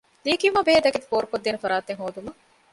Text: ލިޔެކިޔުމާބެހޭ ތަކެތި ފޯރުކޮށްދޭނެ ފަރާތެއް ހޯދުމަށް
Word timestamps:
ލިޔެކިޔުމާބެހޭ 0.23 0.79
ތަކެތި 0.85 1.07
ފޯރުކޮށްދޭނެ 1.11 1.57
ފަރާތެއް 1.63 1.99
ހޯދުމަށް 2.01 2.39